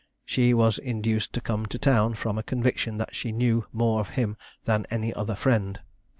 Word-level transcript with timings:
She 0.25 0.51
was 0.55 0.79
induced 0.79 1.31
to 1.33 1.41
come 1.41 1.67
to 1.67 1.77
town, 1.77 2.15
from 2.15 2.39
a 2.39 2.41
conviction 2.41 2.97
that 2.97 3.13
she 3.13 3.31
knew 3.31 3.67
more 3.71 3.99
of 4.01 4.09
him 4.17 4.35
than 4.65 4.87
any 4.89 5.13
other 5.13 5.35
friend. 5.35 5.79